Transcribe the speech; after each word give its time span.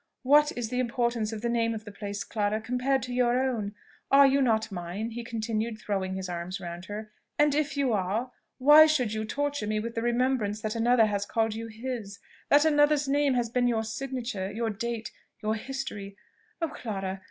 What 0.23 0.51
is 0.57 0.69
the 0.69 0.79
importance 0.79 1.31
of 1.31 1.43
the 1.43 1.47
name 1.47 1.75
of 1.75 1.85
the 1.85 1.91
place, 1.91 2.23
Clara, 2.23 2.59
compared 2.59 3.03
to 3.03 3.13
your 3.13 3.39
own? 3.39 3.75
Are 4.09 4.25
you 4.25 4.41
not 4.41 4.71
mine?" 4.71 5.11
he 5.11 5.23
continued, 5.23 5.77
throwing 5.77 6.15
his 6.15 6.27
arms 6.27 6.59
round 6.59 6.85
her; 6.85 7.11
"and 7.37 7.53
if 7.53 7.77
you 7.77 7.93
are 7.93 8.31
why 8.57 8.87
should 8.87 9.13
you 9.13 9.25
torture 9.25 9.67
me 9.67 9.79
with 9.79 9.93
the 9.93 10.01
remembrance 10.01 10.59
that 10.61 10.73
another 10.75 11.05
has 11.05 11.27
called 11.27 11.53
you 11.53 11.67
his? 11.67 12.17
that 12.49 12.65
another's 12.65 13.07
name 13.07 13.35
has 13.35 13.51
been 13.51 13.67
your 13.67 13.83
signature, 13.83 14.51
your 14.51 14.71
date, 14.71 15.11
your 15.43 15.53
history? 15.53 16.17
Oh, 16.63 16.69
Clara! 16.69 17.19